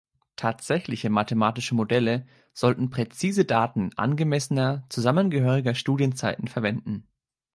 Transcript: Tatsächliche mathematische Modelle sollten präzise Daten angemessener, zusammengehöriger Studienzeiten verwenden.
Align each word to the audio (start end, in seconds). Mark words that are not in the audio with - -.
Tatsächliche 0.35 1.11
mathematische 1.11 1.75
Modelle 1.75 2.25
sollten 2.53 2.89
präzise 2.89 3.45
Daten 3.45 3.91
angemessener, 3.97 4.83
zusammengehöriger 4.89 5.75
Studienzeiten 5.75 6.47
verwenden. 6.47 7.07